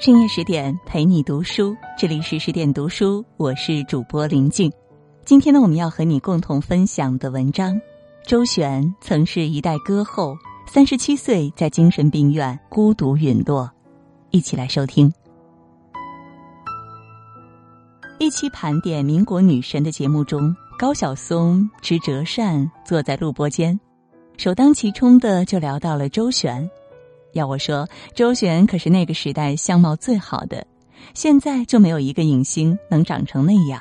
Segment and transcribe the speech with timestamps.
[0.00, 4.72] 深夜十点陪你读书，这里是十点读书，我是主播林静。
[5.26, 7.78] 今天呢，我们要和你共同分享的文章，
[8.26, 10.34] 周璇曾是一代歌后，
[10.66, 13.70] 三十七岁在精神病院孤独陨落。
[14.30, 15.12] 一起来收听。
[18.18, 23.78] 一期盘点民国女神的节目中，高晓松持折扇坐在录播间，
[24.38, 26.70] 首当其冲的就聊到了周璇。
[27.32, 30.66] 要我说，周璇可是那个时代相貌最好的，
[31.14, 33.80] 现在就没有一个影星能长成那样。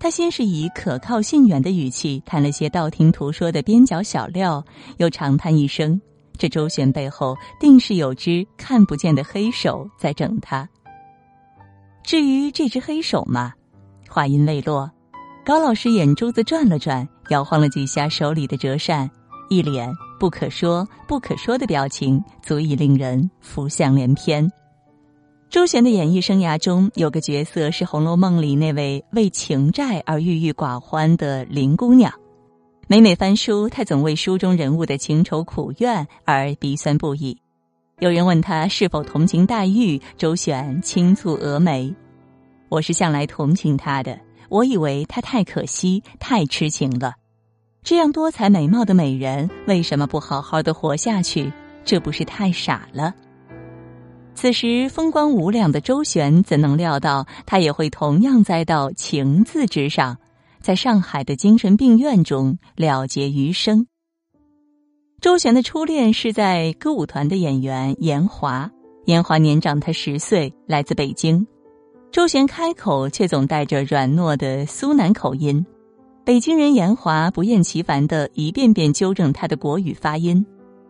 [0.00, 4.64] 他先是以可靠信源的语气谈了些道听途说的边角小料，
[4.98, 6.00] 又长叹一声
[6.38, 10.68] ：“这周璇背后定是有只看不见的黑手在整他。”
[12.04, 13.52] 至于这只黑手嘛，
[14.08, 14.88] 话音未落，
[15.44, 19.10] 高老师眼珠子转了转，摇晃了几下手里的折扇，
[19.50, 19.92] 一脸。
[20.18, 24.50] 不可说、不可说的表情，足以令人浮想联翩。
[25.48, 32.12] 周璇的演艺生涯中，有个角色是《红楼梦》里那位为情债而郁郁寡欢的林姑娘。
[32.86, 37.38] 每每翻书，她总为书中人物的情仇苦怨而鼻酸不已。
[38.00, 41.94] 有人问她是否同情黛玉，周璇轻蹙蛾眉
[42.68, 47.14] ：“我是向来同情她的，我以为她太可惜，太痴情了。”
[47.88, 51.50] 这样多彩美貌的美人，为什么不好好的活下去？
[51.86, 53.14] 这不是太傻了？
[54.34, 60.18] 此时风光无两的周璇，怎能料到他也会同样栽到情字之上，
[60.60, 63.86] 在上海的精神病院中了结余生。
[65.22, 68.70] 周璇的初恋是在歌舞团的演员严华，
[69.06, 71.46] 严华年长他十岁，来自北京。
[72.12, 75.64] 周璇开口却总带着软糯的苏南口音。
[76.28, 80.44] 北京人严华不厌其烦的一遍遍纠正他的国语发音，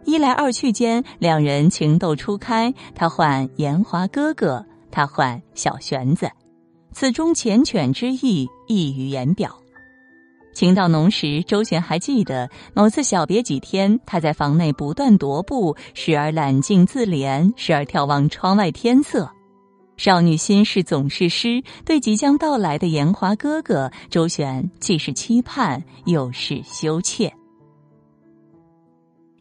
[0.05, 2.75] 一来二去间，两人情窦初开。
[2.93, 6.29] 他唤严华哥哥，他唤小玄子，
[6.91, 9.57] 此中缱绻之意溢于言表。
[10.55, 19.31] 情到浓时，周旋还记得某次小别几天，他在房内不断踱步，时而揽镜自怜，时而眺望窗外天色。
[19.99, 27.35] 少女心事总是诗，对即将到来的严华哥哥周旋，既是期盼又是羞怯。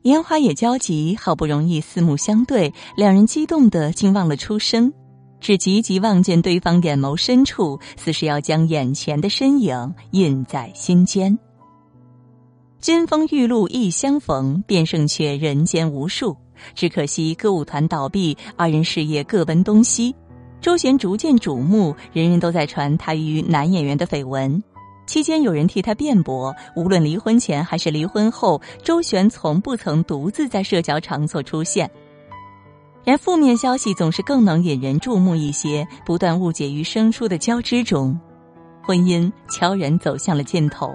[0.01, 4.91] 严华也焦急，好不容易四目相对，两人激动的竟忘了出声，
[5.39, 11.37] 只急急望见对方眼眸深处，似是要将眼前的身影印在心间。
[12.79, 16.35] 金风玉露一相逢，便胜却人间无数。
[16.73, 20.15] 只可惜歌舞团倒闭，二人事业各奔东西。
[20.59, 24.61] 周璇逐渐瞩目，人人都在传她与男演员的绯闻。
[25.05, 31.89] 期间有人替她辩驳，无论离婚前还是离婚后，周璇从不曾独自在社交场所出现。
[33.05, 38.19] 然负面消息总是更能引人注目一些，不断误解于生疏的交织中，
[38.83, 40.93] 婚姻悄然走向了尽头。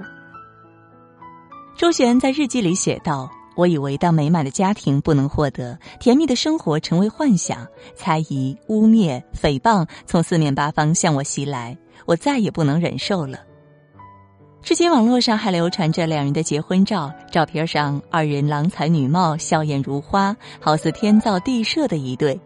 [1.75, 3.31] 周璇在日记里写道。
[3.55, 11.77] 我以为，当美满的家庭不能获得，甜蜜的生活成为幻想，猜疑、污蔑、诽谤从四面八方向我袭来，
[12.07, 13.39] 我再也不能忍受了。
[14.63, 22.41] 至今，网络上还流传着两人的结婚照，照片上二人郎才女貌，笑靥如花，好似天造地设的一对。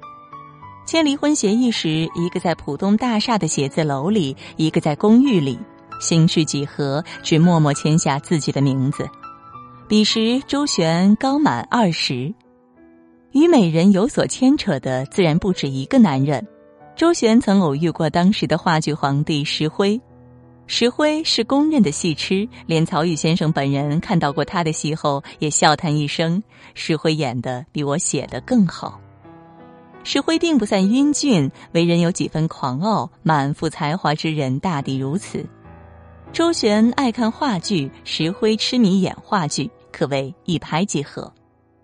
[0.87, 5.59] 签离婚协议时，一个在浦东大厦的写字楼里，一个在公寓里，
[6.01, 9.07] 心事几何，只默默签下自己的名字。
[9.89, 12.35] 彼时，周璇刚满二十，
[13.31, 16.45] 与美人有所牵扯的自然不止一个男人。
[16.97, 20.01] 周璇曾偶遇过当时的话剧皇帝石灰，
[20.67, 26.43] 石灰是公认的戏痴，连曹禺先生本人看到过他的戏后，也笑叹一声
[26.75, 29.01] ：“石灰演的比我写的更好。”
[30.03, 35.47] 石灰并不算英俊，为人有几分狂傲，满腹才华之人大抵如此。
[36.33, 39.71] 周璇爱看话剧，石灰痴迷演话剧。
[39.97, 41.33] 可谓一拍即合，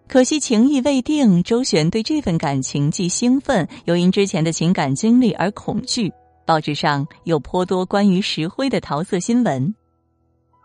[0.07, 1.43] 可惜情意未定。
[1.43, 6.13] 周璇对这份感情既兴奋，又因之前的情感经历而恐惧。
[6.45, 9.75] 报纸上有颇多关于石灰的桃色新闻。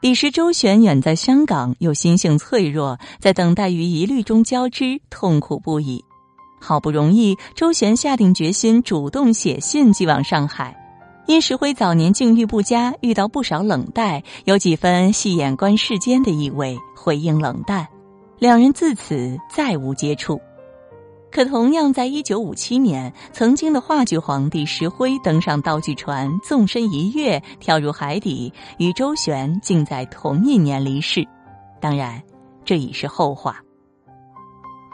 [0.01, 6.03] 彼时周璇远在香港，又心性脆弱，在等待与疑虑中交织，痛苦不已。
[6.59, 10.86] 好不容易，周璇下定决心，主动写信寄往上海。
[11.27, 17.85] 因石灰早年境遇不佳，遇到不少冷淡，有几分戏眼观世间的意味，回应冷淡，
[18.39, 20.39] 两人自此再无接触。
[21.29, 31.27] 可同样在一九五七年，曾经的话剧皇帝石灰登上道具船，纵身一跃，跳入海底，与周璇竟在同一年离世。
[31.81, 32.23] 当然，
[32.63, 33.61] 这已是后话。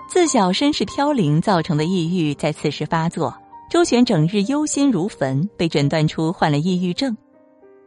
[0.09, 3.35] 自小身世飘零造成的抑郁，在此时发作。
[3.69, 7.17] 周旋整日忧心如焚，被诊断出患了抑郁症。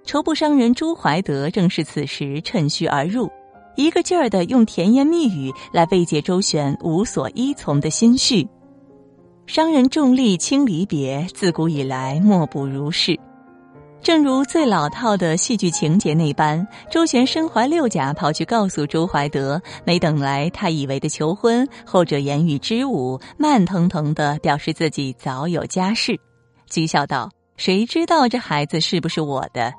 [0.05, 3.31] 绸布商人朱怀德正是此时趁虚而入，
[3.77, 8.49] 一个劲儿的用甜言蜜语来慰藉周旋无所依从的心绪。
[9.47, 13.19] 商人重利轻离别，自古以来莫不如是。
[14.07, 26.17] 正如最老套的戏剧情节那般，周旋身怀六甲，跑去告诉周怀德，没等来他以为的求婚，后者言语支吾，慢腾腾的表示自己早有家室，
[26.71, 29.75] 讥笑道：“谁知道这孩子是不是我的？”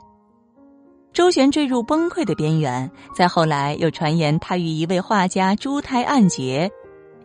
[1.15, 2.91] 周旋坠入崩溃的边缘。
[3.15, 6.69] 再后来，又传言他与一位画家珠胎暗结，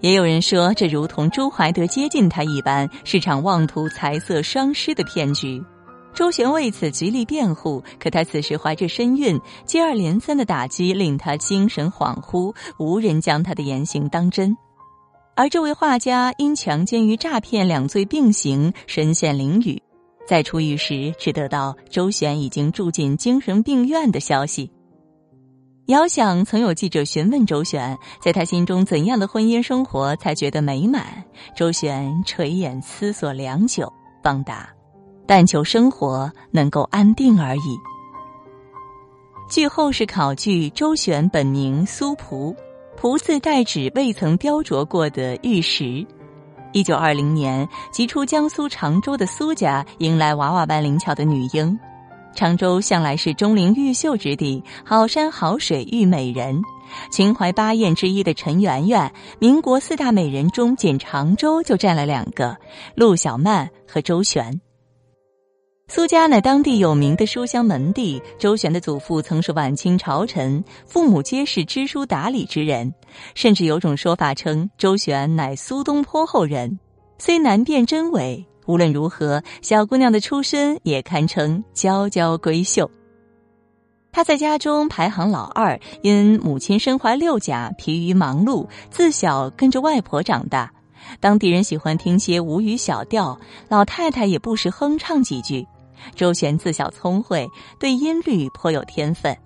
[0.03, 5.61] 也有人说这如同周怀德接近他一般，是场妄图财色双失的骗局。
[6.15, 14.57] 周旋为此极力辩护，可他此时怀着身孕，接二连三的打击令他精神恍惚，无人将他的言行当真。
[15.35, 19.81] 而这位画家因强奸与诈骗两罪并行，身陷囹圄，
[20.29, 24.71] 在出狱时只得到周旋已经住进精神病院的消息。
[25.87, 31.25] 遥想曾有记者询问周旋，在他心中怎样的婚姻生活才觉得美满？
[31.57, 33.91] 周旋垂眼思索良久，
[34.23, 34.69] 方答。
[35.35, 37.81] 但求生活能够安定而已。
[39.49, 42.55] 据后世考据，周旋本名苏璞，
[42.99, 46.07] 璞字代指未曾雕琢过的玉石。
[46.75, 51.81] 一九二零年，即出江苏常州的苏家迎来娃娃般灵巧的女婴。
[52.35, 56.61] 常州向来是钟灵毓秀之地，好山好水遇美人。
[57.11, 62.55] 秦淮八艳之一的陈圆圆，民国四大美人中，仅常州就占了两个：
[62.95, 64.61] 陆小曼和周旋。
[65.95, 68.19] 苏家乃当地有名的书香门第。
[68.39, 72.95] 周旋的祖父曾是晚清朝臣，父母皆是知书达理之人，
[73.35, 76.79] 甚至有种说法称周旋乃苏东坡后人。
[77.19, 82.91] 虽难辨真伪，无论如何，小姑娘的出身也堪称娇娇闺秀。
[84.13, 90.73] 她在家中排行老二，因母亲身怀六甲，疲于忙碌，自小跟着外婆长大。
[91.21, 95.67] 当地人喜欢听些吴语小调，老太太也不时哼唱几句。
[96.15, 99.37] 周旋自小聪慧，对音律颇有天分。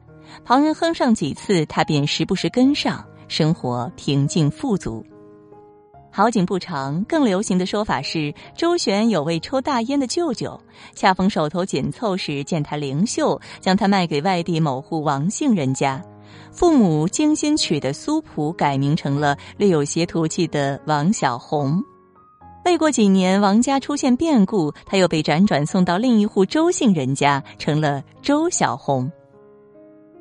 [0.44, 5.04] 旁人哼上几次，他便时不时跟上，生活平静富足。
[6.10, 10.58] 好景不长，更流行的说法是，周旋有位抽大烟的舅舅，
[10.94, 16.02] 恰逢手头紧凑时，见他灵秀，将他卖给外地某户王姓人家。
[16.50, 21.84] 父母精心取的苏普，改名成了略有些土气的王小红。
[22.66, 29.08] 未过几年，王家出现变故，他又被辗转送到另一户周姓人家，成了周小红。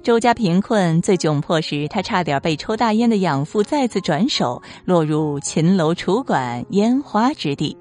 [0.04, 7.76] 周家贫困，最窘迫时，他差点被抽大烟的养父再次转手，落入秦楼楚馆、烟花之地。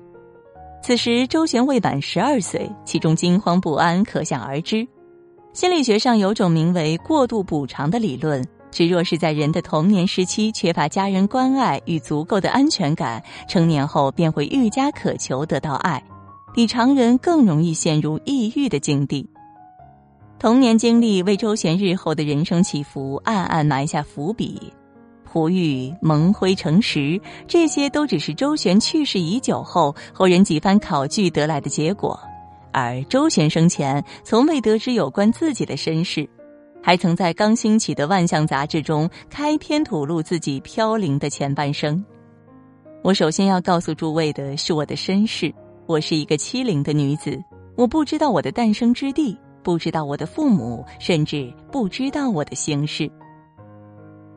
[0.82, 4.88] 此时，周旋未满十二岁，其中惊慌不安可想而知。
[5.52, 8.42] 心理学上有种名为“过度补偿”的理论。
[8.74, 16.02] 只若是在人的童年时期缺乏家人关爱与足够的安全感，成年后便会愈加渴求得到爱，
[16.52, 19.30] 比常人更容易陷入抑郁的境地。
[20.40, 24.72] 童年经历为周旋日后的人生起伏暗暗埋下伏笔，
[25.22, 32.18] 璞玉蒙灰成石，这些都只是周旋去世已久后后人几番考据得来的结果，
[32.72, 36.28] 而周旋生前从未得知有关自己的身世。
[36.86, 42.04] 还曾在刚兴起的《万象》杂志中开篇吐露自己飘零的前半生。
[43.02, 45.50] 我首先要告诉诸位的是我的身世：
[45.86, 47.42] 我是一个七零的女子，
[47.74, 53.10] 我不知道我的诞生之地，不知道我的父母，甚至不知道我的姓氏。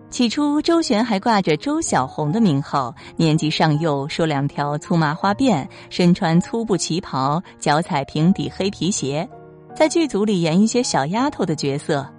[0.09, 9.27] 起初，周旋还挂着周小红的名号，年纪尚幼，梳两条粗麻花辫，身穿粗布旗袍，脚踩平底黑皮鞋，
[9.75, 12.09] 在剧组里演一些小丫头的角色。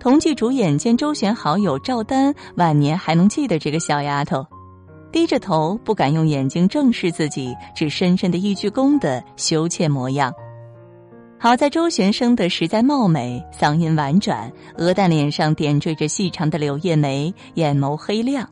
[0.00, 4.46] 同剧主演兼周旋好友赵丹晚年还能记得这个小丫头，
[5.10, 10.32] 低着头不敢用眼睛正视自己，只深深的一鞠躬的羞怯模样。
[11.36, 18.48] 好在周旋生的实在貌美，嗓音婉转，鹅蛋脸上点缀着细长的柳叶眉，眼眸黑亮。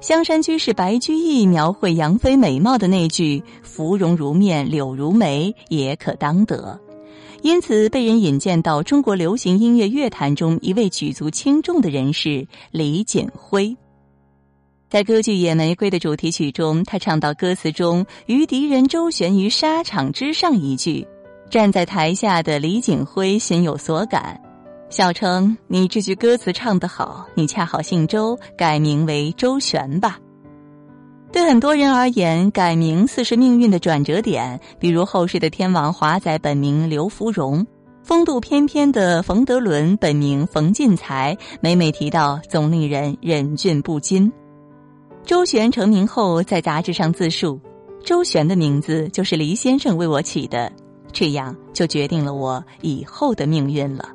[0.00, 6.78] 香山居士白居易描绘杨妃美貌的那句“芙蓉如面柳如眉”也可当得。
[7.42, 13.76] 因此，被人引荐到中国流行音乐乐坛中一位举足轻重的人士李锦辉。
[14.90, 21.06] 在歌剧《野玫瑰》的主题曲中，他唱到歌词中“与敌人周旋于沙场之上”一句，
[21.50, 24.40] 站在台下的李锦辉心有所感，
[24.90, 30.18] 笑称：“你这句歌词唱得好，你恰好姓周，改名为周旋吧。”
[31.30, 34.58] 对很多人而言，改名似是命运的转折点。
[34.78, 37.66] 比如后世的天王华仔本名刘福荣，
[38.02, 44.32] 风度翩翩的冯德伦本名冯进才，每每提到总令人忍俊不禁。
[45.24, 47.60] 周旋成名后，在杂志上自述
[48.02, 50.72] ：“周旋的名字就是黎先生为我起的，
[51.12, 54.08] 这样就决定了我以后的命运了。”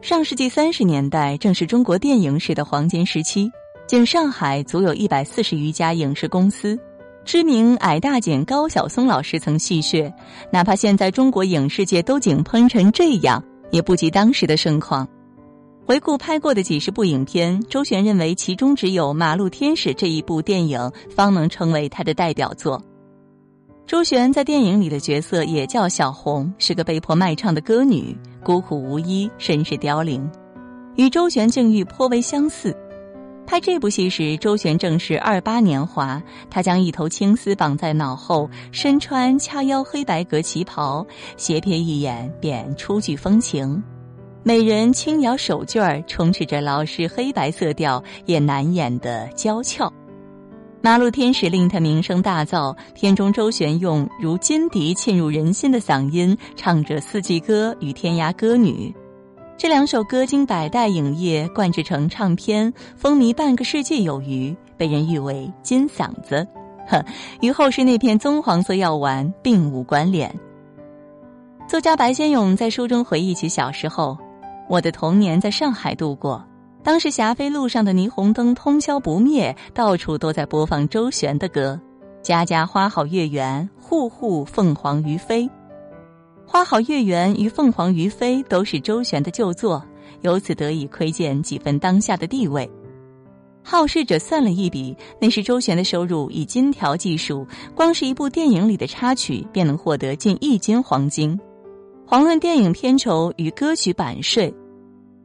[0.00, 3.50] 上世纪三十年代正是中国电影史的黄金时期。
[3.86, 6.78] 仅上海足有一百四十余家影视公司，
[7.22, 10.10] 知名矮大紧高晓松老师曾戏谑：
[10.50, 15.06] 哪怕现在中国影视界都井喷成这样，也不及当时的盛况。
[15.84, 22.82] 回顾拍过的几十部影片，周璇认为其中只有《马路天使》这一部电影方能成为他的代表作。
[23.86, 30.26] 周璇在电影里的角色也叫小红，是个被迫卖唱的歌女，孤苦无依，身世凋零，
[30.96, 32.74] 与周璇境遇颇为相似。
[33.46, 36.20] 拍这部戏时，周璇正是二八年华。
[36.50, 43.82] 他将一头青丝绑在脑后，身穿掐腰黑白格旗袍，斜瞥一眼便初具风情。
[44.42, 49.92] 美人轻摇手绢，充斥着老式黑白色调也难掩的娇俏。
[50.82, 58.94] 马路天使令他名声大噪，片中周璇用如金笛沁入人心的嗓音唱着《四季歌》与《天涯歌女》。
[59.56, 66.46] 这两首歌经百代影业灌制成唱片，风靡半个世界有余，被人誉为“金嗓子”，
[66.88, 67.02] 呵，
[67.40, 70.32] 与后世那片棕黄色药丸并无关联。
[71.68, 74.18] 作家白先勇在书中回忆起小时候
[74.68, 76.44] ：“我的童年在上海度过，
[76.82, 81.80] 当时霞飞路上的霓虹灯通宵不灭，到处都在播放周璇的歌，
[82.22, 85.48] 家家花好月圆，户户凤凰于飞。”
[86.54, 89.84] 花好月圆与凤凰于飞都是周璇的旧作，
[90.20, 92.70] 由此得以窥见几分当下的地位。
[93.64, 97.44] 好事者算了一笔，那时周璇的收入以金条计数，
[97.74, 101.36] 光是一部电影里的插曲便能获得近一斤黄金。
[102.06, 104.54] 遑论电影片酬与歌曲版税，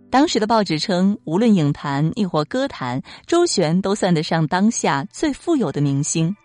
[0.10, 6.36] 当时的报纸称，无论影坛亦或歌坛，周璇都算得上当下最富有的明星。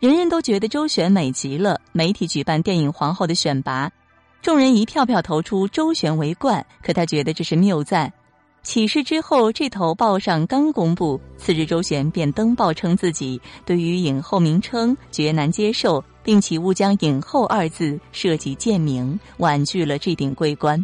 [0.00, 1.78] 人人都觉得周璇美极了。
[1.92, 3.92] 媒体举办电影皇后的选拔，
[4.40, 6.64] 众人一票票投出周璇为冠。
[6.82, 8.10] 可他觉得这是谬赞。
[8.62, 20.82] 起事之后，这头报上刚公布，次日周璇便登报称自己对于影后名称绝难接受，并起勿将“影后”二字设计贱名，婉拒了这顶桂冠。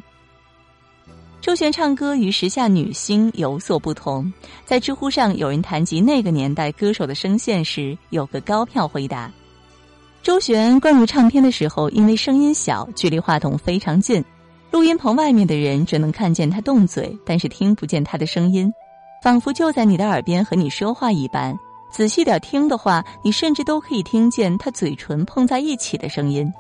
[1.46, 4.32] 周璇唱歌与时下女星有所不同，
[4.64, 9.30] 在知乎上有人谈及那个年代歌手的声线时，有个高票回答：
[10.24, 14.24] 周璇灌入唱片的时候，因为声音小，距离话筒非常近，
[14.72, 18.68] 录音棚外面的人只能看见他动嘴，但是听不见他的声音，
[19.22, 21.56] 仿佛就在你的耳边和你说话一般。
[21.92, 26.52] 仔细点听的话，你甚至都可以听见他嘴唇碰在一起的声音。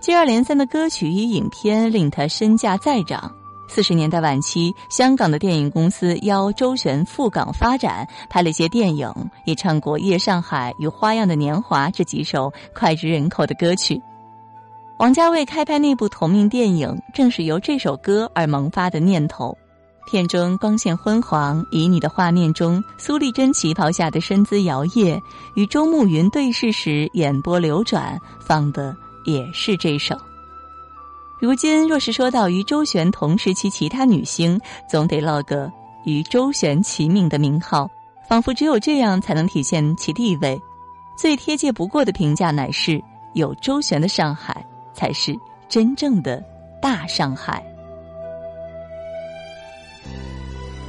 [0.00, 3.30] 接二连三的歌曲与影片令他身价再涨。
[3.72, 9.08] 四十年代晚期，香港的电影公司邀周璇赴港发展，拍了一些电影，
[9.44, 14.02] 也唱过《夜上海》与《花样的年华》这几首脍炙人口的歌曲。
[14.98, 19.56] 王家卫开拍那部同名电影，正是由这首歌而萌发的念头。
[20.10, 25.20] 片中光线昏黄，旖旎的画面中，苏丽珍旗袍下的身姿摇曳，
[25.54, 30.18] 与周慕云对视时眼波流转，放的也是这首。
[31.40, 35.72] 如今，若是说到与周璇同时期其他女星，总得落个
[36.04, 37.88] 与周璇齐名的名号，
[38.28, 40.60] 仿佛只有这样才能体现其地位。
[41.16, 45.34] 最贴切不过的评价乃是：有周璇的上海，才是
[45.66, 46.44] 真正的
[46.80, 47.64] 大上海。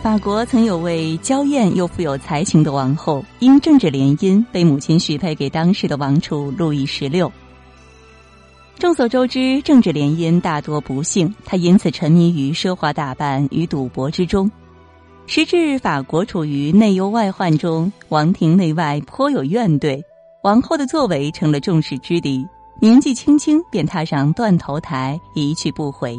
[0.02, 7.32] 法国曾有位娇艳又富有才情的王后，因政治联姻被母亲许配给当时的王储路易十六。
[8.82, 14.50] 众所周知，政治联姻大多不幸，他因此沉迷于奢华打扮与赌博之中。
[15.28, 20.02] 时至法国处于内忧外患中，王庭内外颇有怨怼，
[20.42, 22.44] 王后的作为成了众矢之的。
[22.80, 26.18] 年纪轻轻便踏上断头台，一去不回。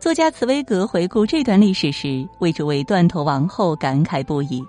[0.00, 4.64] 作家茨威格回顾这段历史时，为这位断头王后感慨不已。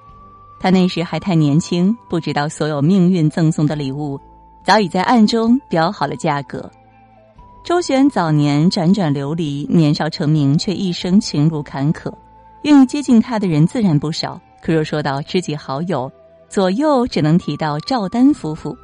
[0.60, 4.20] 他那时还太年轻，不知道所有命运赠送的礼物，
[4.65, 6.70] 早已在暗中标好了价格。
[7.61, 12.11] 周旋早年辗转流离，年少成名，却一生情路坎坷。
[12.63, 16.11] 愿意接近他的人自然不少，可若说到知己好友，
[16.47, 18.75] 左右只能提到赵丹夫妇。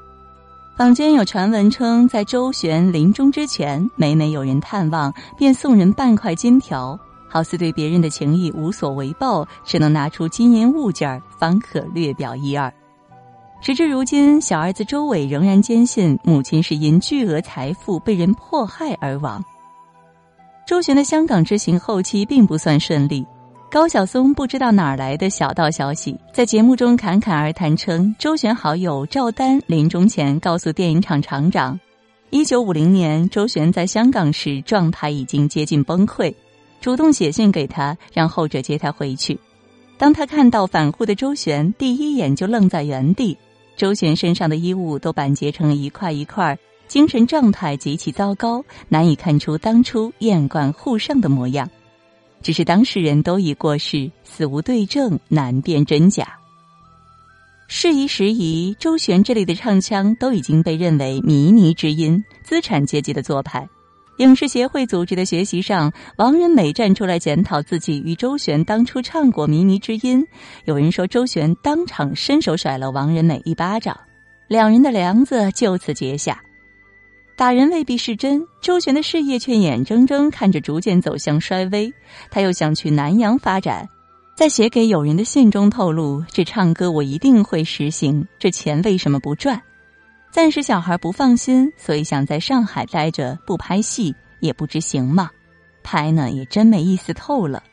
[0.77, 12.71] 坊间有传闻称，在周旋临终之前，每每有人探望，便送人半块金条，好似对别人的情谊无所为报，只能拿出金银物件方可略表一二。
[13.65, 19.43] 时至如今，小儿子周伟仍然坚信母亲是因巨额财富被人迫害而亡。
[20.67, 23.25] 周旋的香港之行后期并不算顺利，
[23.71, 31.79] 高晓松不知道哪儿来的小道消息，在节目中侃侃而谈称，周旋好友赵丹临终前告诉电影厂厂长，
[32.29, 36.31] 一九五零年周旋在香港时状态已经接近崩溃，
[36.81, 39.39] 主动写信给他，让后者接他回去。
[39.97, 43.35] 当他看到返沪的周旋，第一眼就愣在原地。
[43.75, 51.69] 周旋身上的衣物都板结成一块一块，精神状态极其糟糕，难以看出当初艳冠沪上的模样。
[52.41, 56.37] 只是当事人都已过世，死无对证，难辨真假。
[57.67, 63.67] 事宜时宜，周旋这类的唱腔都已经被认为靡靡之音，资产阶级的做派。
[64.17, 70.23] 影视协会组织的学习上，王仁美站出来检讨自己与周璇当初唱过《靡靡之音》，
[70.63, 73.97] 有人说周璇当场伸手甩了王仁美一巴掌，
[74.47, 76.41] 两人的梁子就此结下。
[77.35, 81.93] 打人未必是真，周璇的事业却眼睁睁看着逐渐走向衰微。
[82.31, 83.85] 他又想去南洋发展，
[84.37, 89.61] 在写给友人的信中透露：“这唱歌我一定会实行，这钱为什么不赚？”
[90.35, 95.29] 暂时小孩不放心，所以想在上海待着不拍戏，也不知行吗？
[95.81, 97.63] 拍呢也真没意思透了。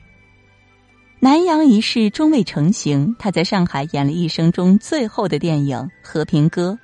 [1.19, 6.79] 南洋一事终未成行，他在上海演了一生中最后的电影《和平歌》。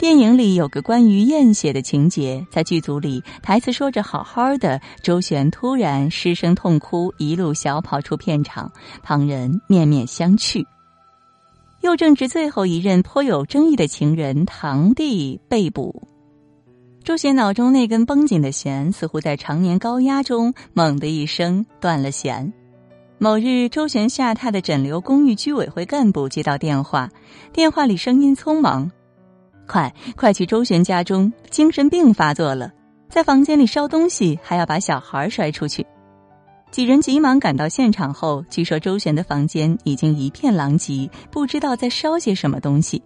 [0.00, 8.68] 电影里有个关于验血的情节，在剧组里台词说着好好的，周旋突然失声痛哭，一路小跑出片场，
[9.00, 10.66] 旁人面面相觑。
[11.84, 16.08] 又正值最后一任颇有争议的情人堂弟被捕，
[17.04, 22.50] 周旋脑中那根绷紧的弦似乎在常年高压中猛地一声断了弦。
[23.18, 27.10] 某日，周旋下榻的枕流公寓居委会干部接到电话，
[27.52, 28.90] 电话里声音匆忙
[29.68, 32.72] ：“快快去周旋家中，精神病发作了，
[33.10, 35.86] 在房间里烧东西，还要把小孩摔出去。”
[36.74, 43.00] 几人急忙赶到现场后，据说周旋的房间已经一片狼藉，不知道在烧些什么东西。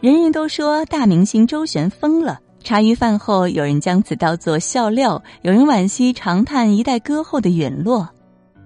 [0.00, 2.40] 人人都说大明星周旋疯了。
[2.64, 8.08] 茶余饭后，有人将此当作笑料，有人惋惜长叹一代歌后的陨落。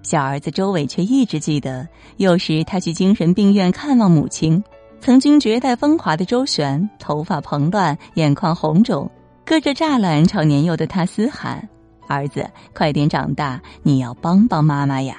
[0.01, 4.63] 小儿子周伟却一直记得，幼时他去精神病院看望母亲，
[4.99, 9.07] 曾经绝代风华的周旋，头发蓬乱，眼眶红肿，
[9.45, 11.69] 隔着栅栏朝年幼的他嘶喊。
[12.07, 13.61] 儿子，快点长大！
[13.83, 15.17] 你要帮帮妈妈呀。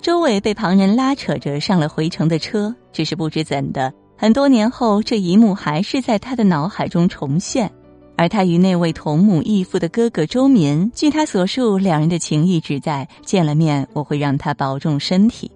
[0.00, 7.70] 周伟被旁人拉扯着上了回程的车，只是不知怎的，很多年后这一幕还是在他的脑海中重现。
[8.16, 15.50] 而他与那位同母异父的哥哥周民，据他所述，两人的情谊只在见了面，我会让他保重身体。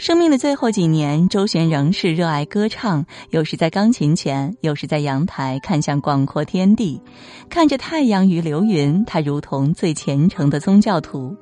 [0.00, 6.98] 生命的最后几年，周璇仍是热爱歌唱，有时在钢琴前，有时在阳台看向广阔天地，
[7.50, 11.36] 看着太阳与流云，他如同最虔诚的宗教徒，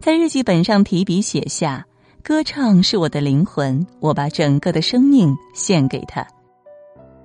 [0.00, 1.84] 在日记本上提笔写下
[2.24, 6.26] ：“歌唱是我的灵魂，我把整个的生命献给他。”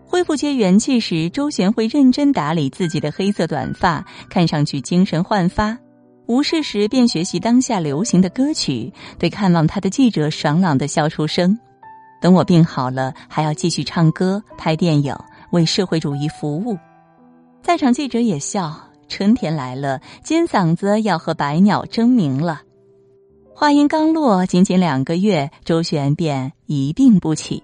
[0.06, 5.78] 恢复些元气时，周璇会认真打理自己的黑色短发，看上去精神焕发。
[6.28, 11.58] 无事时便学习当下流行的歌曲，对看望他的记者爽朗的笑出声。
[12.22, 15.16] 等我病好了，还要继续唱歌、拍电影，
[15.52, 16.78] 为社会主义服务。
[17.62, 18.74] 在场记者也笑。
[19.08, 22.64] 春天来了，金嗓子要和百鸟争鸣了。
[23.54, 27.62] 话音刚落，仅仅两个月，周旋便一病不起。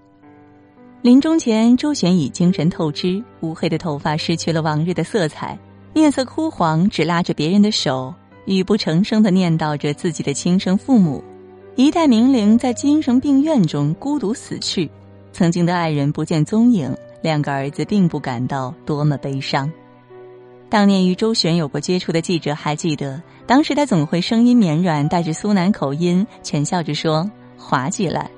[1.01, 5.57] 临终前，周旋已精神透支，乌黑的头发失去了往日的色彩，
[5.95, 8.13] 面色枯黄，只拉着别人的手。
[8.45, 11.23] 语不成声的念叨着自己的亲生父母，
[11.75, 14.89] 一代名伶在精神病院中孤独死去，
[15.31, 19.71] 曾经的爱人不见踪影，两个儿子并不感到多么悲伤。
[20.69, 28.31] 当年与周旋有过接触的记者还记得，当时他总会声音绵软，带着苏南口音，浅笑着说：“滑稽了。”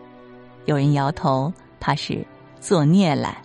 [0.65, 2.25] 有人摇头，怕是
[2.59, 3.37] 作孽了。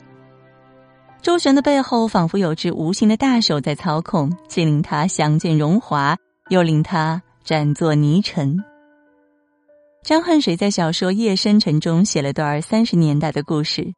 [1.21, 6.17] 周旋的背后仿佛有只无形的大手在操控，既令他享尽荣华。
[6.49, 8.57] 又令他暂作泥尘。
[10.03, 13.93] 张恨水在小说《夜深沉》中写了段三十年代的故事：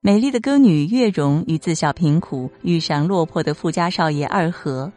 [0.00, 4.92] 美丽的歌女月容与自小贫苦、遇上落魄的富家少爷二和，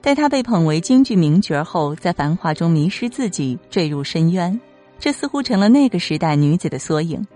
[0.00, 4.58] 待她被捧为京剧名角后，在繁华中迷失自己，坠入深渊。
[4.98, 7.26] 这似乎成了那个时代女子的缩影。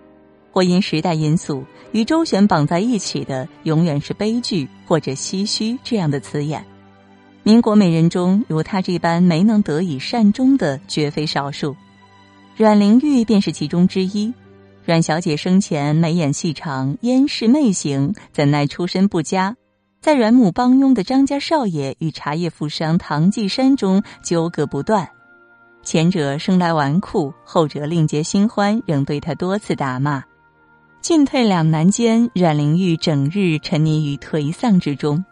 [0.50, 6.62] 或因时代因素，与周旋绑在一起的，永远是悲剧或者唏嘘这样的词眼。
[7.44, 11.76] 民国美人中，如她这般没能得以善终的绝非少数，
[12.56, 14.32] 阮玲玉便是其中之一。
[14.84, 19.56] 阮小姐生前眉眼细长，烟视媚行，怎奈出身不佳，
[20.00, 25.08] 在阮母帮佣的张家少爷与茶叶富商唐继山中纠葛不断。
[25.82, 30.22] 前者生来纨绔，后者另结新欢，仍对他多次打骂。
[31.00, 35.24] 进退两难间，阮玲玉整日沉溺于颓丧之中。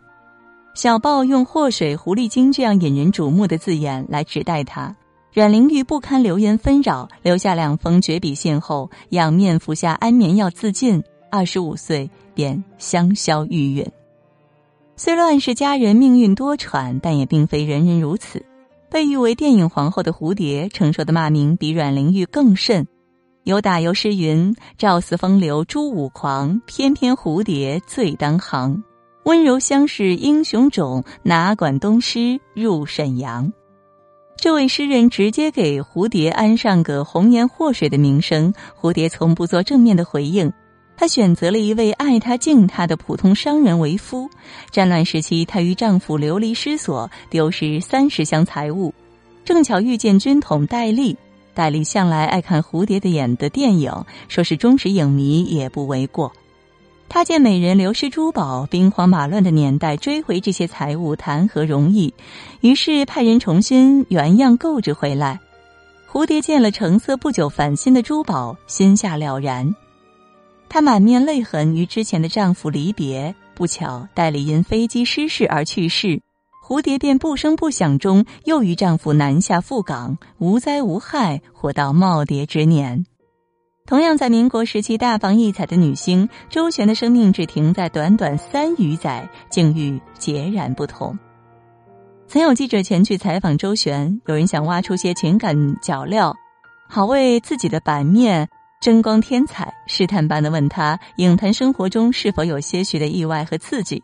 [0.80, 4.96] 小报用“祸水狐狸精”这样引人瞩目的字眼来指代他。
[5.30, 11.04] 阮玲玉不堪流言纷扰，留下两封绝笔信后，仰面服下安眠药自尽。
[11.30, 13.88] 二十五岁便香消玉殒。
[14.96, 18.42] 虽乱世佳人命运多舛，但也并非人人如此。
[18.90, 22.88] 被誉为电影皇后的蝴蝶，承受的骂名比阮玲玉更甚。
[23.44, 28.82] 有打油诗云：“赵四风流朱五狂，偏偏蝴蝶最当行。
[29.24, 33.52] 温柔乡是英雄冢，哪管东施入沈阳。”
[34.36, 38.54] 这位诗人直接给蝴蝶安上个“红颜祸水”的名声。
[38.80, 40.50] 蝴蝶从不做正面的回应，
[40.96, 44.30] 她选择了一位爱她敬她的普通商人为夫。
[44.70, 48.94] 战乱时期，她与丈夫流离失所，丢失三十箱财物，
[49.44, 51.14] 正巧遇见军统戴笠。
[51.52, 53.92] 戴笠向来爱看蝴蝶的演的电影，
[54.28, 56.32] 说是忠实影迷也不为过。
[57.12, 62.14] 他见美人流失珠宝，兵荒马乱的年代追回这些财物谈何容易？
[62.60, 65.40] 于是派人重新原样购置回来。
[66.08, 69.74] 蝴蝶见了成色不久返新的珠宝，心下了然。
[70.68, 73.34] 她满面泪痕，与之前的丈夫离别。
[73.56, 76.22] 不巧，戴笠因飞机失事而去世，
[76.64, 83.04] 蝴蝶便不声不响中又与丈夫南下赴港，无灾无害，活到耄耋之年。
[83.90, 91.18] 同样在民国时期大放异彩的女星周璇的生命只停在短短三余载，境遇截然不同。
[92.28, 96.32] 曾有记者前去采访周璇，有人想挖出些情感脚料，
[96.88, 98.48] 好为自己的版面
[98.80, 104.00] 争光添彩，试探般的问他影坛生活中是否有些许的意外和刺激。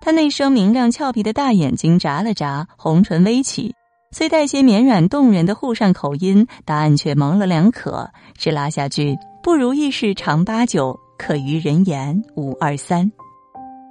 [0.00, 3.74] 他那双明亮俏皮的大眼睛眨了眨，红唇微起。
[4.10, 13.12] 虽带些绵软动人的沪上口音，答案却模棱两可，只拉下句“不如意事常八九，可于人言无二三”。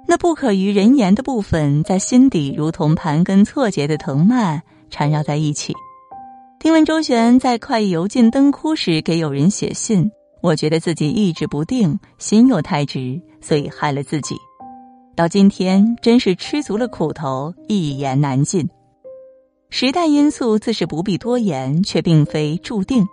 [0.08, 5.72] 那不可于人言的部分，在心底如同盘根错节的藤蔓缠绕在一起。
[6.58, 10.10] 听闻周璇在快意油尽灯枯时给友人写信，
[10.42, 14.34] 我觉得自己意志不定，心又太直，所以害了自己。
[15.14, 18.68] 到今天，真是吃足了苦头，一言难尽。
[19.70, 23.06] 时代因素自是不必多言，却并非注定。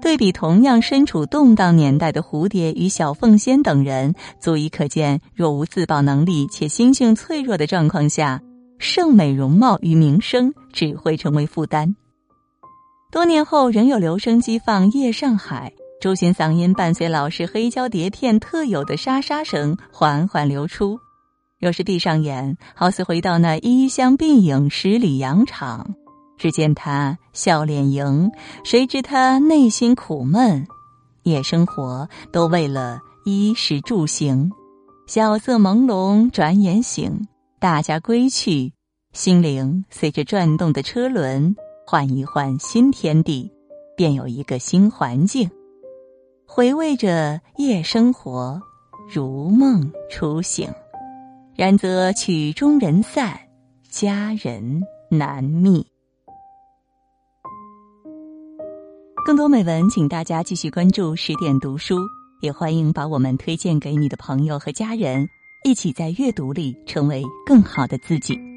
[0.00, 8.42] 对比同样身处动荡年代的蝴蝶与小凤仙等人，足以可见，若无自保能力且心性脆弱的状况下，
[8.78, 11.94] 盛美容貌与名声只会成为负担。
[13.12, 20.98] 多年后，仍有留声机放《夜上海》，周璇嗓音伴随老式黑胶碟片特有的沙沙声缓缓流出。
[21.62, 25.94] 若是闭上眼，好似回到那衣香鬓影十里洋场，
[26.36, 28.32] 只见他笑脸迎，
[28.64, 30.66] 谁知他内心苦闷。
[31.22, 34.50] 夜生活都为了衣食住行，
[35.06, 37.28] 晓色朦胧，转眼醒，
[37.60, 38.72] 大家归去，
[39.12, 41.54] 心灵随着转动的车轮
[41.86, 43.48] 换一换新天地，
[43.96, 45.48] 便有一个新环境。
[46.44, 48.60] 回味着夜生活，
[49.08, 50.68] 如梦初醒。
[51.54, 53.38] 然则曲终人散，
[53.90, 55.86] 佳人难觅。
[59.26, 61.98] 更多美文，请大家继续关注十点读书，
[62.40, 65.28] 也欢迎把我们推荐给你的朋友和家人，
[65.62, 68.51] 一起在阅读里成为更好的自己。